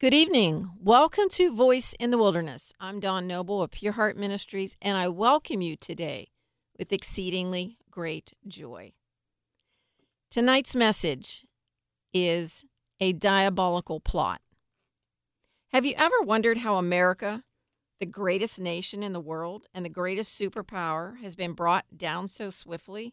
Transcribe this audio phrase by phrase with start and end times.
[0.00, 0.70] Good evening.
[0.80, 2.72] Welcome to Voice in the Wilderness.
[2.80, 6.28] I'm Dawn Noble of Pure Heart Ministries, and I welcome you today
[6.78, 8.92] with exceedingly great joy.
[10.30, 11.46] Tonight's message
[12.14, 12.64] is
[12.98, 14.40] a diabolical plot.
[15.70, 17.44] Have you ever wondered how America,
[17.98, 22.48] the greatest nation in the world and the greatest superpower, has been brought down so
[22.48, 23.12] swiftly?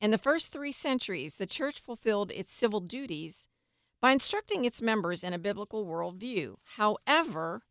[0.00, 3.48] In the first three centuries, the church fulfilled its civil duties
[4.04, 6.56] by instructing its members in a biblical worldview.
[6.76, 7.62] However,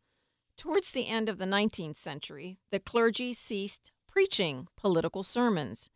[0.58, 5.90] towards the end of the 19th century, the clergy ceased preaching political sermons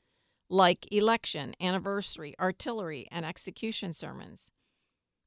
[0.48, 4.52] like election, anniversary, artillery, and execution sermons.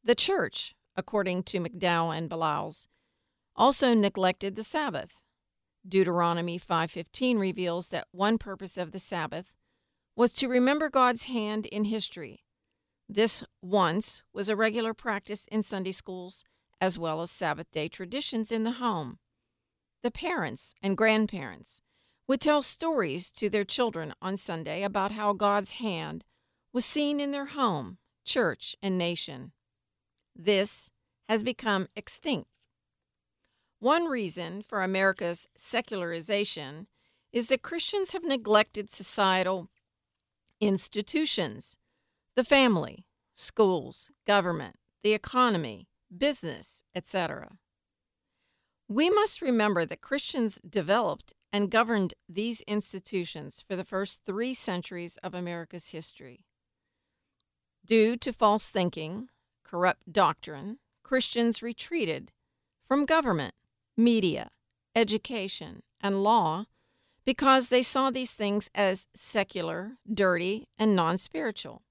[0.01, 2.87] The church, according to McDowell and Beliles,
[3.53, 5.19] also neglected the Sabbath.
[5.85, 9.53] Deuteronomy 5:15 reveals that one purpose of the Sabbath
[10.15, 12.45] was to remember God's hand in history
[13.13, 16.45] this once was a regular practice in Sunday schools
[16.79, 19.19] as well as Sabbath day traditions in the home.
[20.01, 21.81] The parents and grandparents
[22.27, 26.23] would tell stories to their children on Sunday about how God's hand
[26.71, 29.51] was seen in their home, church, and nation.
[30.33, 30.89] This
[31.27, 32.47] has become extinct.
[33.79, 36.87] One reason for America's secularization
[37.33, 39.67] is that Christians have neglected societal
[40.61, 41.75] institutions
[42.35, 47.57] the family, schools, government, the economy, business, etc.
[48.87, 55.17] We must remember that Christians developed and governed these institutions for the first three centuries
[55.23, 56.45] of America's history.
[57.85, 59.29] Due to false thinking,
[59.63, 62.31] corrupt doctrine, Christians retreated
[62.85, 63.55] from government,
[63.97, 64.51] media,
[64.95, 66.65] education, and law
[67.25, 71.83] because they saw these things as secular, dirty, and non spiritual.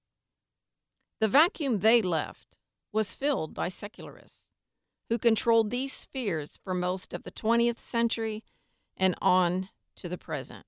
[1.21, 2.57] The vacuum they left
[2.93, 4.49] was filled by secularists
[5.11, 8.43] who controlled these spheres for most of the 20th century
[8.97, 10.65] and on to the present.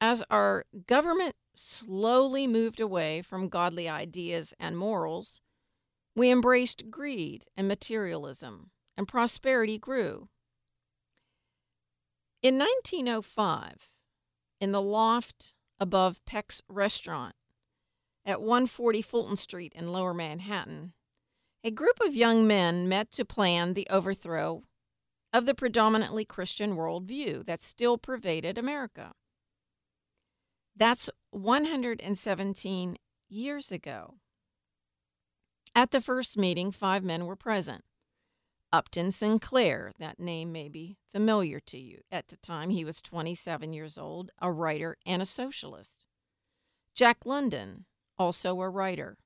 [0.00, 5.40] As our government slowly moved away from godly ideas and morals,
[6.16, 10.28] we embraced greed and materialism, and prosperity grew.
[12.42, 13.90] In 1905,
[14.60, 17.34] in the loft above Peck's restaurant
[18.24, 20.92] at 140 Fulton Street in Lower Manhattan,
[21.62, 24.62] a group of young men met to plan the overthrow
[25.32, 29.12] of the predominantly Christian worldview that still pervaded America.
[30.76, 32.96] That's 117
[33.28, 34.14] years ago.
[35.74, 37.84] At the first meeting, five men were present.
[38.72, 42.00] Upton Sinclair, that name may be familiar to you.
[42.10, 46.06] At the time, he was 27 years old, a writer and a socialist.
[46.94, 47.86] Jack London,
[48.18, 49.16] also a writer,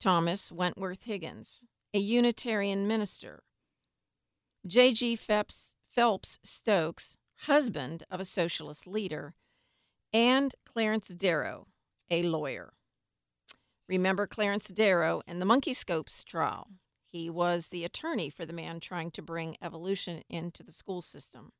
[0.00, 1.64] Thomas Wentworth Higgins,
[1.94, 3.42] a Unitarian minister,
[4.66, 5.16] J.G.
[5.16, 9.34] Phelps, Phelps Stokes, husband of a socialist leader,
[10.12, 11.68] and Clarence Darrow,
[12.10, 12.72] a lawyer.
[13.88, 16.68] Remember Clarence Darrow in the Monkey Scopes trial.
[17.04, 21.52] He was the attorney for the man trying to bring evolution into the school system.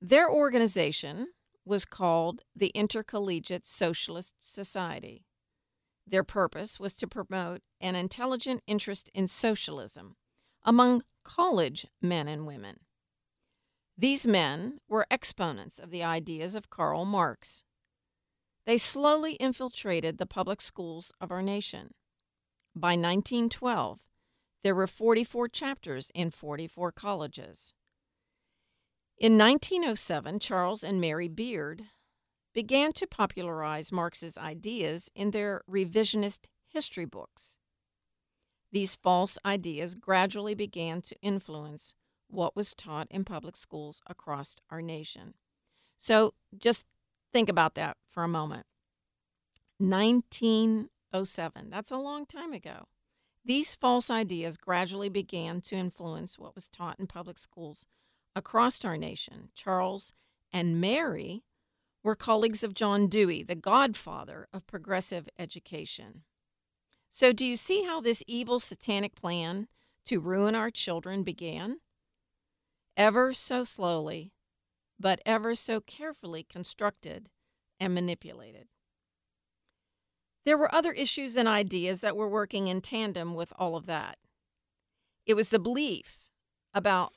[0.00, 1.28] Their organization,
[1.66, 5.26] was called the Intercollegiate Socialist Society.
[6.06, 10.14] Their purpose was to promote an intelligent interest in socialism
[10.64, 12.78] among college men and women.
[13.98, 17.64] These men were exponents of the ideas of Karl Marx.
[18.64, 21.94] They slowly infiltrated the public schools of our nation.
[22.74, 24.00] By 1912,
[24.62, 27.72] there were 44 chapters in 44 colleges.
[29.18, 31.84] In 1907, Charles and Mary Beard
[32.52, 37.56] began to popularize Marx's ideas in their revisionist history books.
[38.72, 41.94] These false ideas gradually began to influence
[42.28, 45.32] what was taught in public schools across our nation.
[45.96, 46.84] So just
[47.32, 48.66] think about that for a moment.
[49.78, 52.84] 1907, that's a long time ago.
[53.46, 57.86] These false ideas gradually began to influence what was taught in public schools
[58.36, 59.48] across our nation.
[59.56, 60.12] Charles
[60.52, 61.42] and Mary
[62.04, 66.22] were colleagues of John Dewey, the godfather of progressive education.
[67.10, 69.68] So, do you see how this evil satanic plan
[70.04, 71.78] to ruin our children began?
[72.96, 74.32] Ever so slowly,
[75.00, 77.30] but ever so carefully constructed
[77.80, 78.68] and manipulated.
[80.44, 84.18] There were other issues and ideas that were working in tandem with all of that.
[85.26, 86.30] It was the belief
[86.72, 87.14] about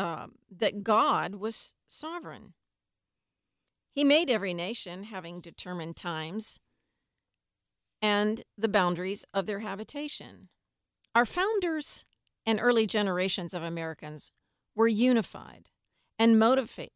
[0.00, 2.54] um, that God was sovereign.
[3.92, 6.58] He made every nation having determined times
[8.00, 10.48] and the boundaries of their habitation.
[11.14, 12.06] Our founders
[12.46, 14.30] and early generations of Americans
[14.74, 15.68] were unified
[16.18, 16.88] and motiva-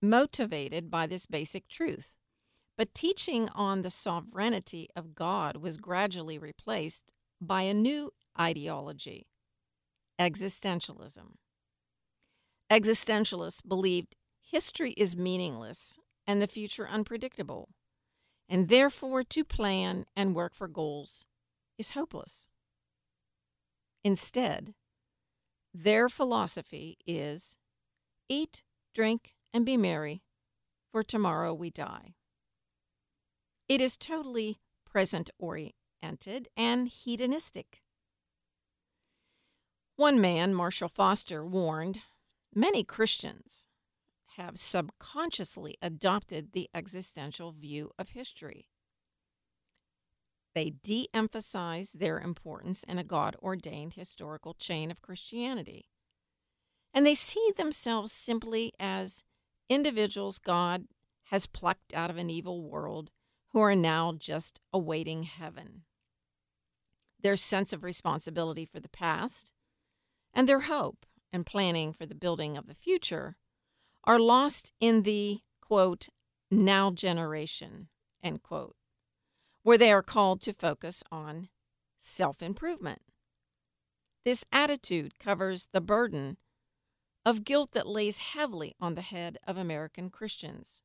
[0.00, 2.16] motivated by this basic truth.
[2.78, 7.04] But teaching on the sovereignty of God was gradually replaced
[7.38, 9.26] by a new ideology
[10.18, 11.34] existentialism.
[12.70, 17.68] Existentialists believed history is meaningless and the future unpredictable,
[18.48, 21.26] and therefore to plan and work for goals
[21.78, 22.48] is hopeless.
[24.02, 24.74] Instead,
[25.72, 27.56] their philosophy is
[28.28, 28.62] eat,
[28.94, 30.22] drink, and be merry,
[30.90, 32.14] for tomorrow we die.
[33.68, 37.82] It is totally present oriented and hedonistic.
[39.96, 42.00] One man, Marshall Foster, warned
[42.56, 43.66] many Christians
[44.36, 48.66] have subconsciously adopted the existential view of history.
[50.54, 55.90] They de emphasize their importance in a God ordained historical chain of Christianity.
[56.94, 59.22] And they see themselves simply as
[59.68, 60.86] individuals God
[61.24, 63.10] has plucked out of an evil world
[63.52, 65.82] who are now just awaiting heaven.
[67.22, 69.52] Their sense of responsibility for the past
[70.32, 71.04] and their hope
[71.36, 73.36] and planning for the building of the future
[74.02, 76.08] are lost in the quote
[76.50, 77.88] now generation
[78.22, 78.74] end quote
[79.62, 81.48] where they are called to focus on
[81.98, 83.02] self-improvement.
[84.24, 86.36] This attitude covers the burden
[87.24, 90.80] of guilt that lays heavily on the head of American Christians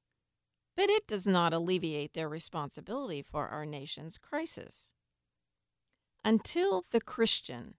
[0.76, 4.92] but it does not alleviate their responsibility for our nation's crisis.
[6.24, 7.76] Until the Christian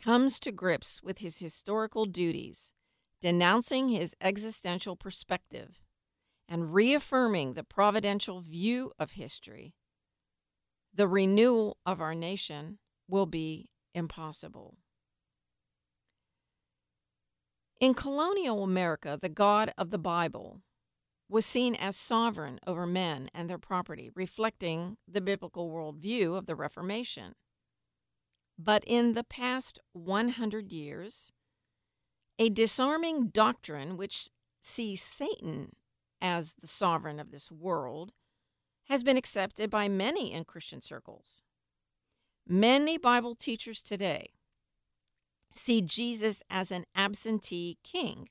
[0.00, 2.72] comes to grips with his historical duties,
[3.20, 5.80] denouncing his existential perspective,
[6.48, 9.74] and reaffirming the providential view of history,
[10.92, 14.76] the renewal of our nation will be impossible.
[17.80, 20.60] In colonial America, the God of the Bible
[21.28, 26.56] was seen as sovereign over men and their property, reflecting the biblical worldview of the
[26.56, 27.34] Reformation.
[28.62, 31.32] But in the past 100 years,
[32.38, 34.28] a disarming doctrine which
[34.60, 35.76] sees Satan
[36.20, 38.12] as the sovereign of this world
[38.88, 41.40] has been accepted by many in Christian circles.
[42.46, 44.34] Many Bible teachers today
[45.54, 48.28] see Jesus as an absentee king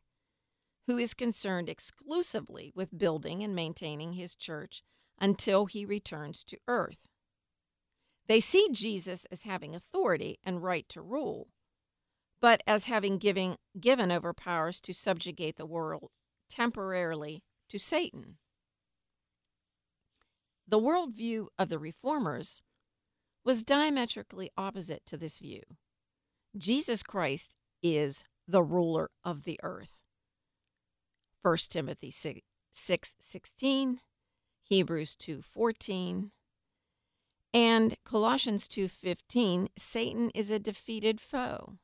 [0.86, 4.84] who is concerned exclusively with building and maintaining his church
[5.20, 7.09] until he returns to earth.
[8.30, 11.48] They see Jesus as having authority and right to rule,
[12.40, 16.12] but as having giving, given over powers to subjugate the world
[16.48, 18.38] temporarily to Satan.
[20.68, 22.62] The worldview of the reformers
[23.44, 25.64] was diametrically opposite to this view.
[26.56, 29.98] Jesus Christ is the ruler of the earth.
[31.42, 32.42] 1 Timothy 6,
[32.74, 34.02] 6 16,
[34.62, 36.32] Hebrews 2 14,
[37.54, 41.78] and Colossians 2:15, Satan is a defeated foe.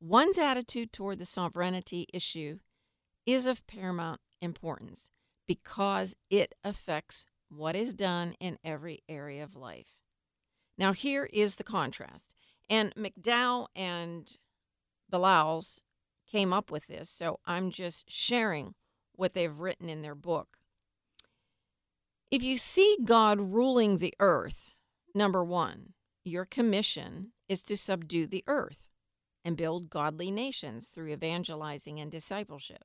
[0.00, 2.58] One's attitude toward the sovereignty issue
[3.24, 5.10] is of paramount importance
[5.46, 9.94] because it affects what is done in every area of life.
[10.76, 12.34] Now here is the contrast.
[12.68, 14.36] And McDowell and
[15.08, 15.82] Beliles
[16.30, 18.74] came up with this, so I'm just sharing
[19.14, 20.58] what they've written in their book.
[22.28, 24.72] If you see God ruling the earth,
[25.14, 25.92] number one,
[26.24, 28.82] your commission is to subdue the earth
[29.44, 32.82] and build godly nations through evangelizing and discipleship.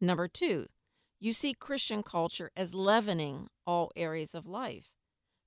[0.00, 0.68] Number two,
[1.20, 4.88] you see Christian culture as leavening all areas of life,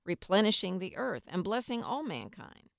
[0.06, 2.70] replenishing the earth, and blessing all mankind.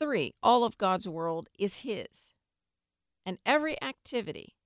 [0.00, 2.32] Three, all of God's world is His,
[3.24, 4.56] and every activity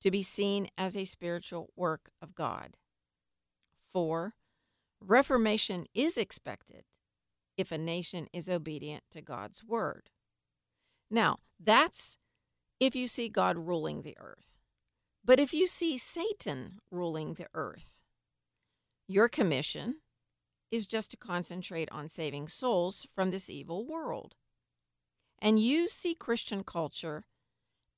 [0.00, 2.78] to be seen as a spiritual work of God.
[3.94, 4.34] 4.
[5.00, 6.84] Reformation is expected
[7.56, 10.10] if a nation is obedient to God's word.
[11.10, 12.18] Now, that's
[12.80, 14.58] if you see God ruling the earth.
[15.24, 17.86] But if you see Satan ruling the earth,
[19.08, 19.96] your commission
[20.70, 24.34] is just to concentrate on saving souls from this evil world.
[25.40, 27.24] And you see Christian culture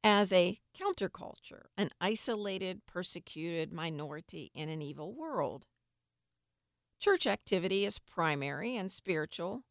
[0.05, 5.65] as a counterculture, an isolated, persecuted minority in an evil world.
[6.99, 9.63] Church activity is primary and spiritual,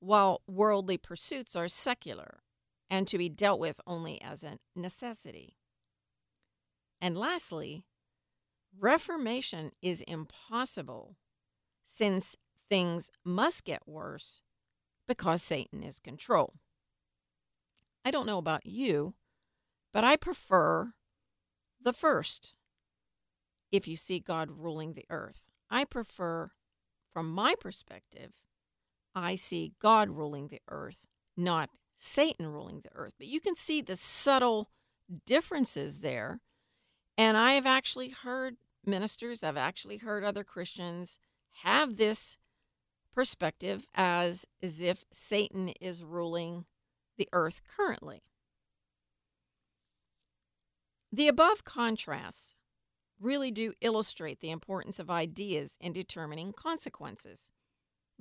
[0.00, 2.42] while worldly pursuits are secular
[2.88, 5.56] and to be dealt with only as a necessity.
[7.00, 7.84] And lastly,
[8.78, 11.16] reformation is impossible
[11.86, 12.36] since
[12.68, 14.40] things must get worse
[15.06, 16.54] because Satan is control.
[18.04, 19.14] I don't know about you,
[19.92, 20.94] but I prefer
[21.80, 22.54] the first
[23.72, 25.49] if you see God ruling the earth.
[25.70, 26.50] I prefer,
[27.12, 28.34] from my perspective,
[29.14, 33.14] I see God ruling the earth, not Satan ruling the earth.
[33.18, 34.70] But you can see the subtle
[35.26, 36.40] differences there.
[37.16, 41.18] And I have actually heard ministers, I've actually heard other Christians
[41.62, 42.38] have this
[43.14, 46.64] perspective as, as if Satan is ruling
[47.18, 48.22] the earth currently.
[51.12, 52.54] The above contrasts
[53.20, 57.50] really do illustrate the importance of ideas in determining consequences.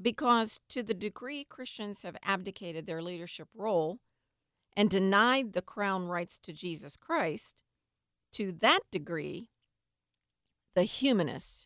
[0.02, 4.00] Because to the degree Christians have abdicated their leadership role
[4.76, 7.64] and denied the crown rights to Jesus Christ,
[8.34, 9.50] to that degree,
[10.76, 11.66] the humanists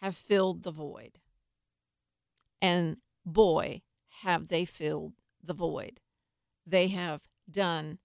[0.00, 1.18] have filled the void.
[2.60, 3.82] And boy,
[4.22, 6.00] have they filled the void.
[6.66, 7.98] They have done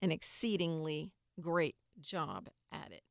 [0.00, 3.02] an exceedingly great job at it.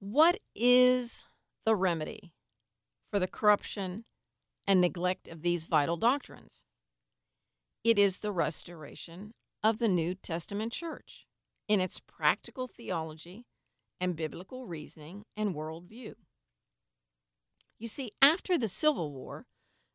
[0.00, 1.24] What is
[1.64, 2.32] the remedy
[3.10, 4.04] for the corruption
[4.64, 6.64] and neglect of these vital doctrines?
[7.82, 11.26] It is the restoration of the New Testament church
[11.66, 13.46] in its practical theology
[14.00, 16.14] and biblical reasoning and worldview.
[17.80, 19.46] You see, after the Civil War,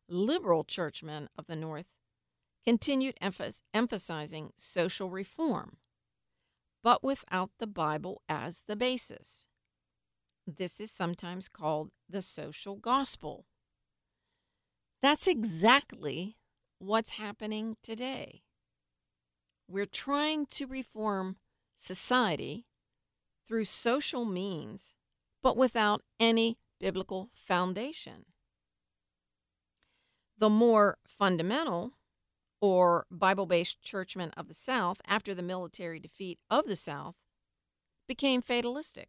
[0.06, 1.96] liberal churchmen of the North
[2.66, 5.78] continued emph- emphasizing social reform,
[6.82, 9.46] but without the Bible as the basis.
[10.46, 13.46] This is sometimes called the social gospel.
[15.00, 16.36] That's exactly
[16.78, 18.42] what's happening today.
[19.68, 21.36] We're trying to reform
[21.76, 22.66] society
[23.46, 24.94] through social means,
[25.42, 28.26] but without any biblical foundation.
[30.36, 31.92] The more fundamental
[32.60, 37.14] or Bible based churchmen of the South, after the military defeat of the South,
[38.06, 39.08] became fatalistic.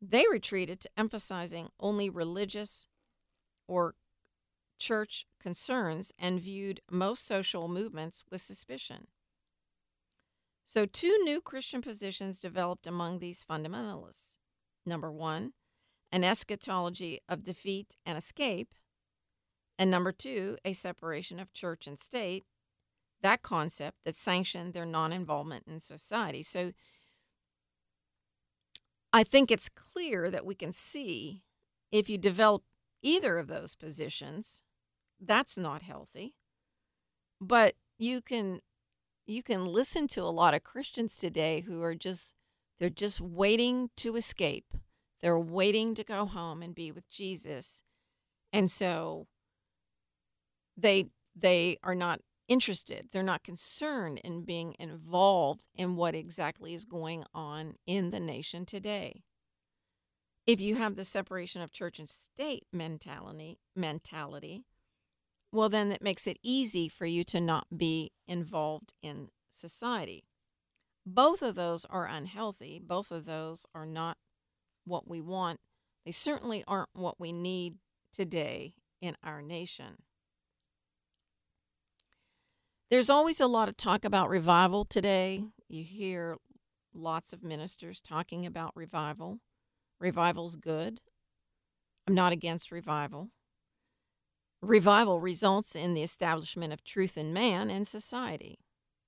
[0.00, 2.86] They retreated to emphasizing only religious
[3.66, 3.94] or
[4.78, 9.08] church concerns and viewed most social movements with suspicion.
[10.64, 14.36] So, two new Christian positions developed among these fundamentalists.
[14.84, 15.52] Number one,
[16.12, 18.74] an eschatology of defeat and escape.
[19.78, 22.44] And number two, a separation of church and state,
[23.22, 26.42] that concept that sanctioned their non involvement in society.
[26.42, 26.72] So,
[29.12, 31.42] I think it's clear that we can see
[31.90, 32.62] if you develop
[33.02, 34.62] either of those positions,
[35.20, 36.34] that's not healthy.
[37.40, 38.60] But you can
[39.26, 42.34] you can listen to a lot of Christians today who are just
[42.78, 44.74] they're just waiting to escape.
[45.20, 47.82] They're waiting to go home and be with Jesus.
[48.52, 49.26] And so
[50.76, 53.08] they they are not interested.
[53.12, 58.64] They're not concerned in being involved in what exactly is going on in the nation
[58.66, 59.22] today.
[60.46, 64.64] If you have the separation of church and state mentality, mentality,
[65.52, 70.24] well then that makes it easy for you to not be involved in society.
[71.04, 72.80] Both of those are unhealthy.
[72.82, 74.16] Both of those are not
[74.84, 75.60] what we want.
[76.04, 77.76] They certainly aren't what we need
[78.12, 80.02] today in our nation.
[82.90, 85.44] There's always a lot of talk about revival today.
[85.68, 86.38] You hear
[86.94, 89.40] lots of ministers talking about revival.
[90.00, 91.02] Revival's good.
[92.06, 93.28] I'm not against revival.
[94.62, 98.58] Revival results in the establishment of truth in man and society.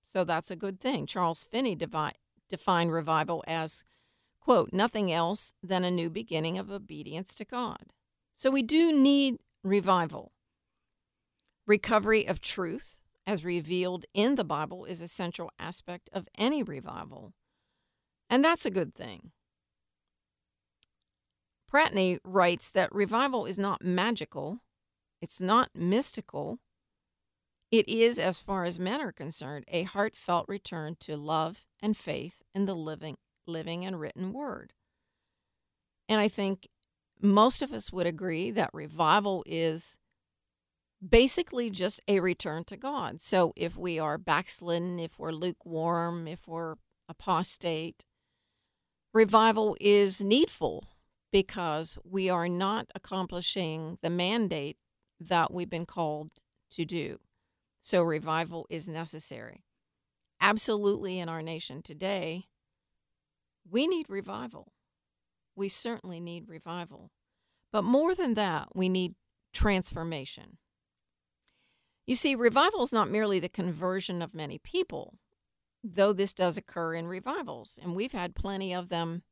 [0.04, 1.06] So that's a good thing.
[1.06, 2.18] Charles Finney devi-
[2.50, 3.82] defined revival as,
[4.42, 7.94] quote, nothing else than a new beginning of obedience to God.
[8.34, 10.32] So we do need revival.
[11.66, 17.32] Recovery of truth as revealed in the Bible, is a central aspect of any revival.
[18.28, 19.32] And that's a good thing.
[21.72, 24.60] Pratney writes that revival is not magical,
[25.20, 26.58] it's not mystical.
[27.70, 32.42] It is, as far as men are concerned, a heartfelt return to love and faith
[32.52, 34.72] in the living, living and written word.
[36.08, 36.68] And I think
[37.22, 39.96] most of us would agree that revival is
[41.06, 43.20] basically just a return to God.
[43.20, 46.76] So if we are backslidden, if we're lukewarm, if we're
[47.08, 48.04] apostate,
[49.12, 50.84] revival is needful
[51.32, 54.76] because we are not accomplishing the mandate
[55.18, 56.30] that we've been called
[56.72, 57.18] to do.
[57.80, 59.64] So revival is necessary.
[60.40, 62.44] Absolutely, in our nation today,
[63.68, 64.72] we need revival.
[65.54, 67.10] We certainly need revival.
[67.72, 69.14] But more than that, we need
[69.52, 70.58] transformation.
[72.10, 75.14] You see, revival is not merely the conversion of many people,
[75.84, 79.22] though this does occur in revivals, and we've had plenty of them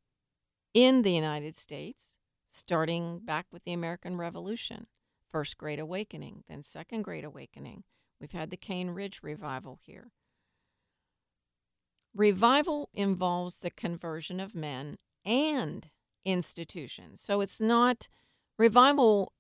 [0.75, 2.15] in the United States,
[2.49, 4.87] starting back with the American Revolution,
[5.29, 7.83] First Great Awakening, then Second Great Awakening.
[8.21, 10.13] We've had the Cane Ridge revival here.
[12.15, 15.91] Revival involves the conversion of men and
[16.25, 17.21] institutions.
[17.21, 18.07] So it's not
[18.57, 19.33] revival,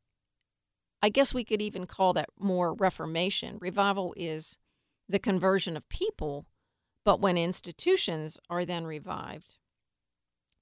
[1.02, 3.58] I guess we could even call that more reformation.
[3.60, 4.58] Revival is
[5.08, 6.46] the conversion of people,
[7.04, 9.58] but when institutions are then revived,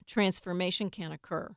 [0.07, 1.57] transformation can occur.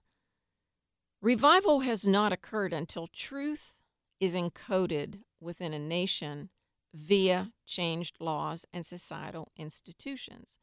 [1.22, 3.78] Revival has not occurred until truth
[4.20, 6.50] is encoded within a nation
[6.94, 10.58] via changed laws and societal institutions.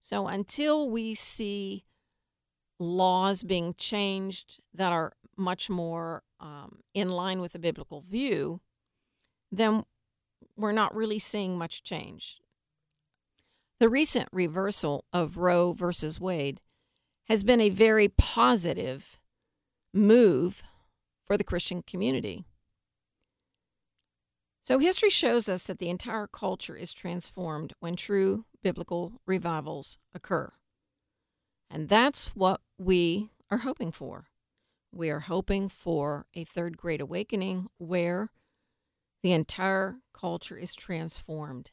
[0.00, 1.84] So until we see
[2.78, 8.60] laws being changed that are much more um, in line with the biblical view,
[9.50, 9.84] then
[10.56, 12.38] we're not really seeing much change.
[13.78, 16.60] The recent reversal of Roe versus Wade
[17.28, 19.18] has been a very positive
[19.92, 20.62] move
[21.24, 22.44] for the Christian community.
[24.62, 30.52] So, history shows us that the entire culture is transformed when true biblical revivals occur.
[31.68, 34.26] And that's what we are hoping for.
[34.92, 38.30] We are hoping for a third great awakening where
[39.22, 41.70] the entire culture is transformed.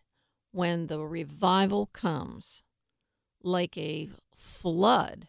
[0.51, 2.63] When the revival comes
[3.43, 5.27] like a flood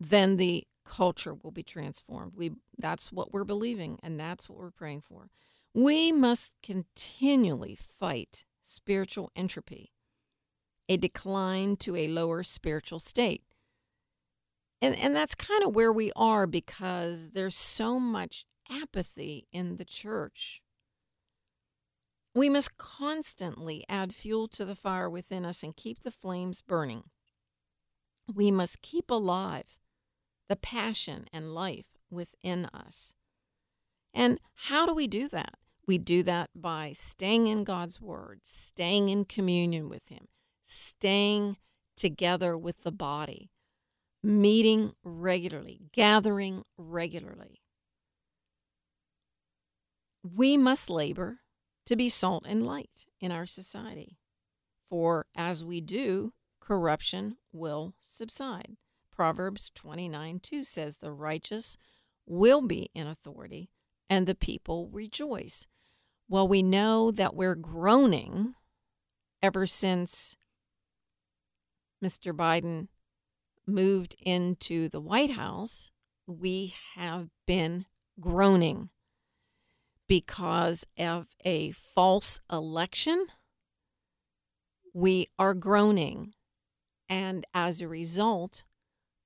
[0.00, 2.32] then the culture will be transformed.
[2.34, 5.30] We that's what we're believing and that's what we're praying for.
[5.74, 9.92] We must continually fight spiritual entropy
[10.88, 13.42] a decline to a lower spiritual state
[14.82, 19.84] and and that's kind of where we are because there's so much apathy in the
[19.84, 20.62] church
[22.34, 27.04] we must constantly add fuel to the fire within us and keep the flames burning.
[28.32, 29.78] We must keep alive
[30.48, 33.14] the passion and life within us.
[34.14, 35.54] And how do we do that?
[35.86, 40.28] We do that by staying in God's Word, staying in communion with Him,
[40.64, 41.56] staying
[41.96, 43.49] together with the body,
[44.22, 47.62] meeting regularly, gathering regularly.
[50.22, 51.40] We must labor
[51.86, 54.18] to be salt and light in our society.
[54.88, 58.76] For as we do, corruption will subside.
[59.14, 61.76] Proverbs 29 2 says, The righteous
[62.26, 63.70] will be in authority,
[64.08, 65.66] and the people rejoice.
[66.28, 68.54] Well, we know that we're groaning
[69.42, 70.36] ever since
[72.02, 72.32] Mr.
[72.32, 72.88] Biden
[73.70, 75.90] moved into the White House.
[76.26, 77.86] We have been
[78.20, 78.90] groaning
[80.10, 83.26] because of a false election,
[84.92, 86.34] we are groaning.
[87.08, 88.64] And as a result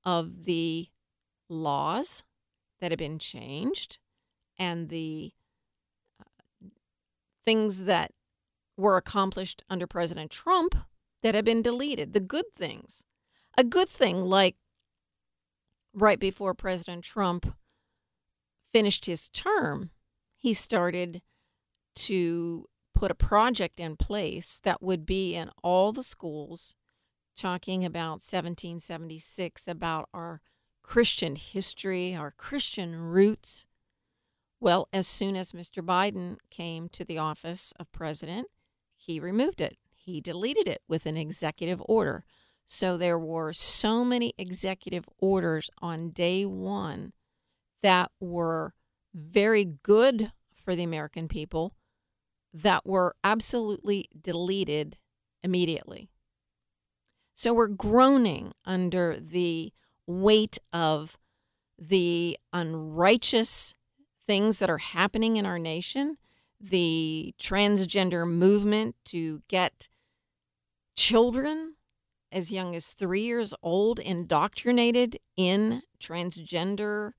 [0.04, 0.88] of the
[1.48, 2.22] laws
[2.80, 3.96] that have been changed
[4.58, 5.32] and the
[6.20, 6.68] uh,
[7.46, 8.12] things that
[8.76, 10.76] were accomplished under President Trump
[11.22, 13.04] that have been deleted, the good things.
[13.56, 14.56] A good thing, like
[15.92, 17.54] right before President Trump
[18.72, 19.90] finished his term,
[20.36, 21.22] he started
[21.94, 26.74] to put a project in place that would be in all the schools
[27.36, 30.40] talking about 1776, about our
[30.82, 33.64] Christian history, our Christian roots.
[34.60, 35.84] Well, as soon as Mr.
[35.84, 38.48] Biden came to the office of president,
[38.96, 39.76] he removed it.
[39.94, 42.24] He deleted it with an executive order.
[42.66, 47.12] So there were so many executive orders on day one
[47.82, 48.74] that were
[49.14, 51.74] very good for the American people
[52.52, 54.96] that were absolutely deleted
[55.42, 56.08] immediately.
[57.34, 59.72] So we're groaning under the
[60.06, 61.18] weight of
[61.78, 63.74] the unrighteous
[64.26, 66.16] things that are happening in our nation,
[66.60, 69.88] the transgender movement to get
[70.96, 71.74] children
[72.34, 77.12] as young as three years old indoctrinated in transgenderism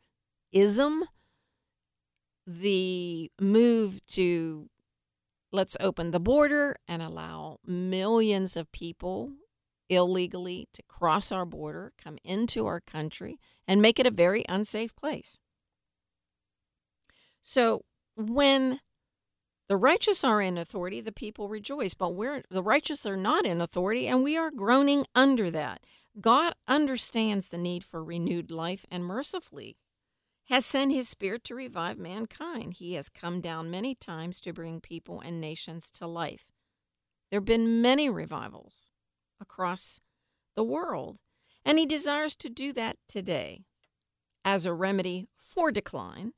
[2.46, 4.70] the move to
[5.52, 9.32] let's open the border and allow millions of people
[9.90, 14.96] illegally to cross our border, come into our country, and make it a very unsafe
[14.96, 15.40] place.
[17.42, 18.80] So when
[19.68, 23.62] the righteous are in authority, the people rejoice, but we're the righteous are not in
[23.62, 25.82] authority, and we are groaning under that.
[26.22, 29.78] God understands the need for renewed life, and mercifully,
[30.46, 32.76] has sent his spirit to revive mankind.
[32.76, 36.52] He has come down many times to bring people and nations to life.
[37.32, 38.90] There have been many revivals
[39.42, 40.00] across
[40.56, 41.18] the world,
[41.66, 43.66] and he desires to do that today.
[44.46, 46.34] As a remedy for decline,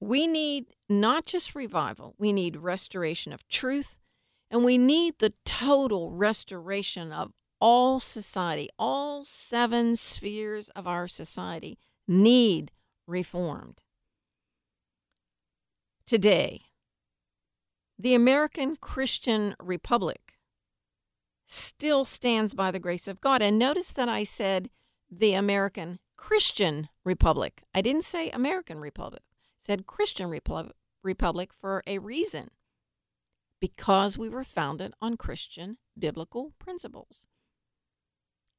[0.00, 3.98] we need not just revival, we need restoration of truth,
[4.50, 11.78] and we need the total restoration of all society, all seven spheres of our society
[12.06, 12.72] need
[13.06, 13.82] reformed.
[16.06, 16.62] Today,
[17.98, 20.38] the American Christian Republic
[21.46, 23.42] still stands by the grace of God.
[23.42, 24.70] And notice that I said
[25.10, 27.62] the American Christian Republic.
[27.74, 29.22] I didn't say American Republic.
[29.58, 30.28] Said Christian
[31.02, 32.50] Republic for a reason.
[33.60, 37.26] Because we were founded on Christian biblical principles.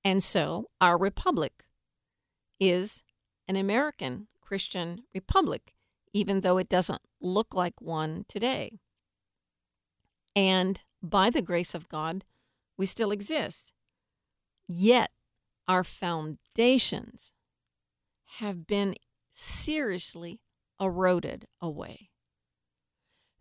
[0.03, 1.63] And so our republic
[2.59, 3.01] is
[3.47, 5.73] an American Christian republic,
[6.13, 8.79] even though it doesn't look like one today.
[10.35, 12.25] And by the grace of God,
[12.77, 13.71] we still exist.
[14.67, 15.11] Yet,
[15.67, 17.33] our foundations
[18.39, 18.95] have been
[19.31, 20.39] seriously
[20.79, 22.09] eroded away.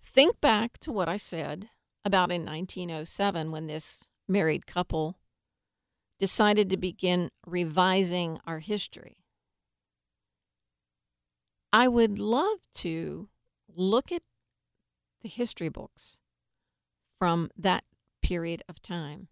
[0.03, 1.69] Think back to what I said
[2.05, 5.19] about in 1907 when this married couple
[6.19, 9.25] decided to begin revising our history.
[11.73, 13.29] I would love to
[13.69, 14.23] look at
[15.23, 16.19] the history books
[17.19, 17.85] from that
[18.23, 19.29] period of time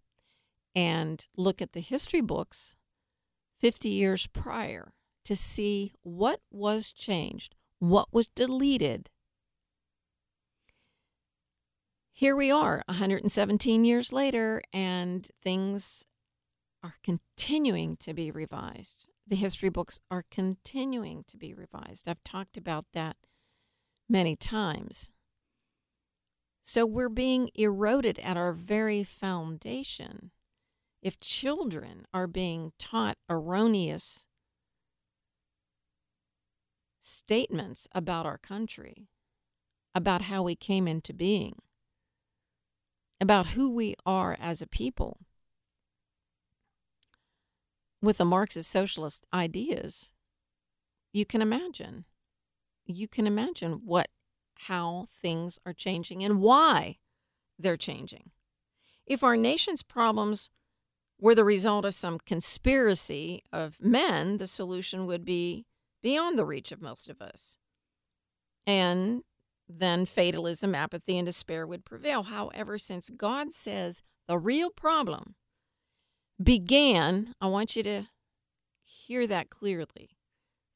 [0.75, 2.77] and look at the history books
[3.61, 4.93] 50 years prior
[5.25, 7.55] to see what was changed,
[7.91, 9.11] what was deleted.
[12.13, 16.05] Here we are, 117 years later, and things
[16.83, 22.07] are continuing to be revised the history books are continuing to be revised.
[22.07, 23.17] I've talked about that
[24.09, 25.11] many times.
[26.63, 30.31] So we're being eroded at our very foundation.
[31.03, 34.26] If children are being taught erroneous
[37.07, 39.09] statements about our country,
[39.95, 41.57] about how we came into being,
[43.21, 45.19] about who we are as a people,
[48.03, 50.11] with the Marxist socialist ideas,
[51.13, 52.05] you can imagine.
[52.85, 54.09] You can imagine what
[54.61, 56.99] how things are changing and why
[57.59, 58.31] they're changing.
[59.07, 60.51] If our nation's problems
[61.21, 65.67] were the result of some conspiracy of men, the solution would be
[66.07, 67.57] beyond the reach of most of us.
[68.65, 69.23] And
[69.69, 72.23] then fatalism, apathy, and despair would prevail.
[72.23, 75.35] However, since God says the real problem
[76.41, 78.05] began, I want you to
[78.85, 80.11] hear that clearly.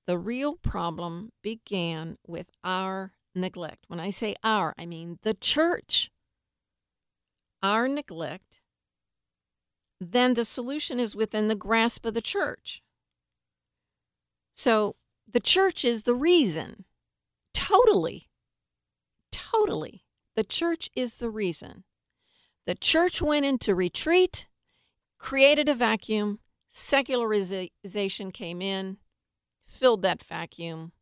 [0.09, 3.85] The real problem began with our neglect.
[3.87, 6.11] When I say our, I mean the church.
[7.62, 8.62] Our neglect,
[10.01, 12.83] then the solution is within the grasp of the church.
[14.55, 14.97] So
[15.33, 16.85] the church is the reason.
[17.55, 18.29] Totally.
[19.31, 20.05] Totally.
[20.37, 21.85] The church is the reason.
[22.66, 24.47] The church went into retreat
[25.21, 26.40] created a vacuum,
[26.71, 28.97] secularization came in,
[29.66, 30.93] filled that vacuum,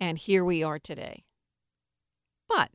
[0.00, 1.24] and here we are today.
[2.48, 2.70] But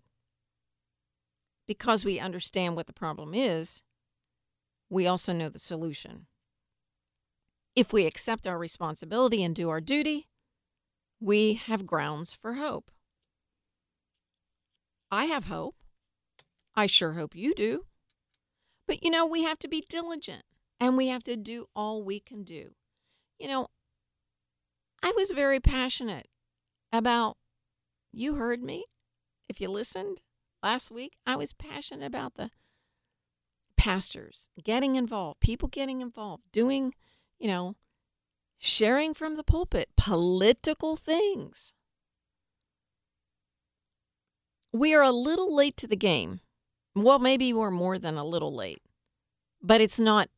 [1.67, 3.81] because we understand what the problem is,
[4.89, 6.27] we also know the solution.
[7.75, 10.27] If we accept our responsibility and do our duty,
[11.19, 12.91] we have grounds for hope.
[15.11, 15.75] I have hope.
[16.75, 17.85] I sure hope you do.
[18.87, 20.43] But you know, we have to be diligent
[20.79, 22.71] and we have to do all we can do.
[23.39, 23.67] You know,
[25.01, 26.27] I was very passionate
[26.91, 27.37] about,
[28.11, 28.85] you heard me
[29.47, 30.21] if you listened
[30.63, 31.13] last week.
[31.25, 32.51] I was passionate about the
[33.77, 36.93] pastors getting involved, people getting involved, doing,
[37.37, 37.75] you know,
[38.65, 41.73] sharing from the pulpit political things.
[44.73, 46.41] We are a little late to the game
[46.95, 48.81] well, maybe we're more than a little late,
[49.61, 50.29] but it's not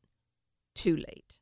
[0.74, 1.40] too late.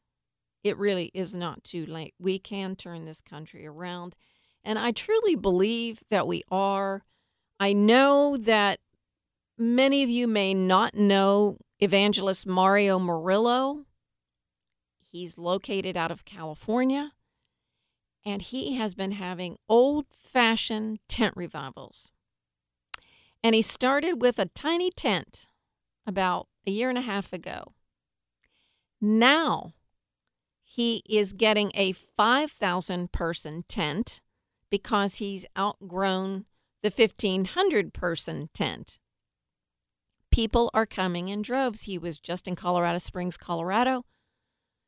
[0.63, 2.13] It really is not too late.
[2.19, 4.15] We can turn this country around.
[4.63, 7.05] And I truly believe that we are.
[7.59, 8.79] I know that
[9.57, 13.85] many of you may not know evangelist Mario Murillo.
[15.15, 17.13] He's located out of California,
[18.25, 22.11] and he has been having old fashioned tent revivals.
[23.41, 25.47] And he started with a tiny tent
[26.05, 27.71] about a year and a half ago.
[28.99, 29.75] Now
[30.65, 34.19] he is getting a 5,000 person tent
[34.69, 36.43] because he's outgrown
[36.83, 38.99] the 1,500 person tent.
[40.29, 41.83] People are coming in droves.
[41.83, 44.03] He was just in Colorado Springs, Colorado.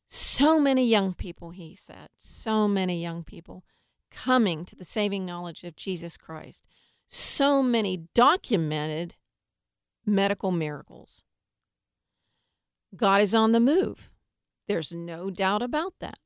[0.07, 3.63] So many young people, he said, so many young people
[4.09, 6.65] coming to the saving knowledge of Jesus Christ.
[7.07, 9.15] So many documented
[10.05, 11.23] medical miracles.
[12.95, 14.09] God is on the move.
[14.67, 16.19] There's no doubt about that.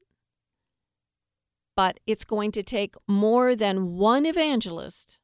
[1.76, 5.18] But it's going to take more than one evangelist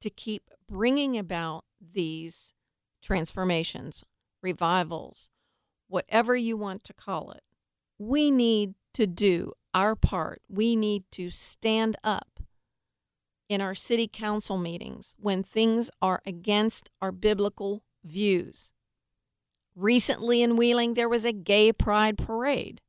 [0.00, 2.54] to keep bringing about these
[3.02, 4.04] transformations,
[4.42, 5.30] revivals,
[5.88, 7.42] whatever you want to call it.
[7.98, 10.42] We need to do our part.
[10.48, 12.40] We need to stand up
[13.48, 18.72] in our city council meetings when things are against our biblical views.
[19.76, 22.80] Recently in Wheeling, there was a gay pride parade.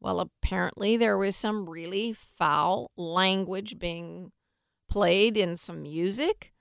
[0.00, 4.32] Well, apparently, there was some really foul language being
[4.90, 6.52] played in some music,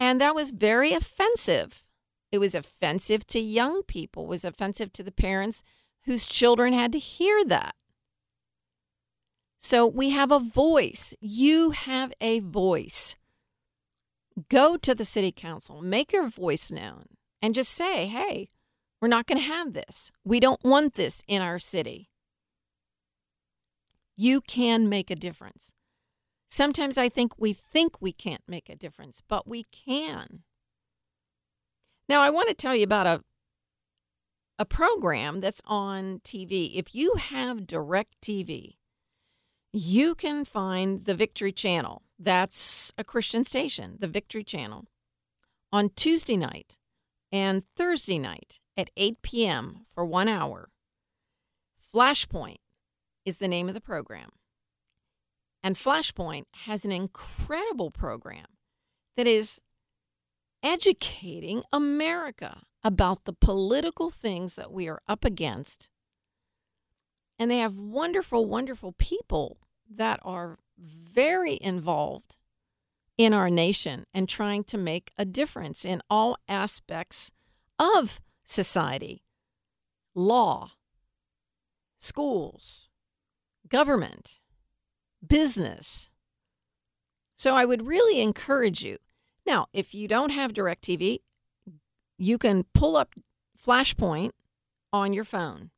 [0.00, 1.84] and that was very offensive.
[2.32, 5.62] It was offensive to young people, was offensive to the parents
[6.04, 7.74] whose children had to hear that.
[9.58, 11.14] So we have a voice.
[11.20, 13.16] You have a voice.
[14.48, 17.04] Go to the city council, make your voice known,
[17.40, 18.48] and just say, hey,
[19.00, 20.10] we're not going to have this.
[20.24, 22.08] We don't want this in our city.
[24.16, 25.72] You can make a difference.
[26.48, 30.42] Sometimes I think we think we can't make a difference, but we can.
[32.08, 33.22] Now, I want to tell you about a
[34.58, 36.72] a program that's on TV.
[36.74, 38.76] If you have DirecTV,
[39.72, 42.02] you can find the Victory Channel.
[42.18, 44.86] That's a Christian station, the Victory Channel,
[45.72, 46.78] on Tuesday night
[47.30, 49.80] and Thursday night at 8 p.m.
[49.86, 50.70] for one hour.
[51.94, 52.58] Flashpoint
[53.24, 54.30] is the name of the program.
[55.62, 58.46] And Flashpoint has an incredible program
[59.16, 59.60] that is
[60.62, 65.88] educating America about the political things that we are up against.
[67.38, 69.58] And they have wonderful, wonderful people
[69.90, 72.36] that are very involved
[73.18, 77.30] in our nation and trying to make a difference in all aspects
[77.78, 79.22] of society,
[80.14, 80.72] law,
[81.98, 82.88] schools,
[83.68, 84.40] government,
[85.26, 86.10] business.
[87.36, 88.98] So I would really encourage you.
[89.46, 91.18] Now, if you don't have DirecTV,
[92.18, 93.14] you can pull up
[93.60, 94.30] Flashpoint
[94.92, 95.70] on your phone.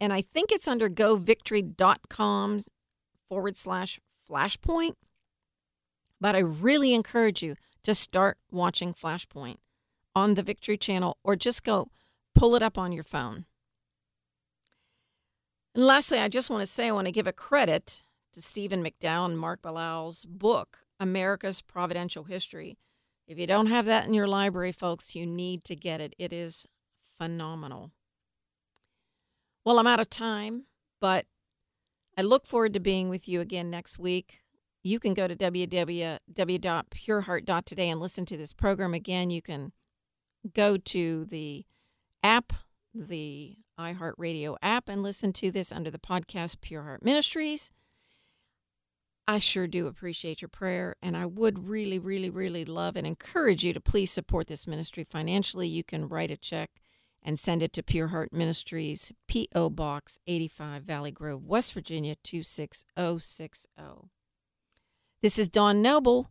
[0.00, 2.60] And I think it's under govictory.com
[3.28, 4.94] forward slash Flashpoint.
[6.20, 9.56] But I really encourage you to start watching Flashpoint
[10.14, 11.88] on the Victory Channel or just go
[12.34, 13.44] pull it up on your phone.
[15.74, 18.02] And lastly, I just want to say I want to give a credit
[18.36, 22.76] to Stephen McDowell and Mark Beliles' book, America's Providential History.
[23.26, 26.14] If you don't have that in your library, folks, you need to get it.
[26.18, 26.66] It is
[27.18, 27.92] phenomenal.
[29.64, 30.64] Well, I'm out of time,
[31.00, 31.24] but
[32.18, 34.40] I look forward to being with you again next week.
[34.84, 39.30] You can go to www.pureheart.today and listen to this program again.
[39.30, 39.72] You can
[40.54, 41.64] go to the
[42.22, 42.52] app,
[42.92, 47.70] the iHeartRadio app, and listen to this under the podcast Pure Heart Ministries.
[49.28, 53.64] I sure do appreciate your prayer, and I would really, really, really love and encourage
[53.64, 55.66] you to please support this ministry financially.
[55.66, 56.70] You can write a check
[57.22, 59.70] and send it to Pure Heart Ministries, P.O.
[59.70, 63.68] Box 85, Valley Grove, West Virginia 26060.
[65.22, 66.30] This is Dawn Noble.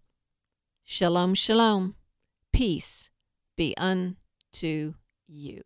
[0.86, 1.96] Shalom, shalom.
[2.54, 3.10] Peace
[3.58, 4.94] be unto
[5.28, 5.64] you.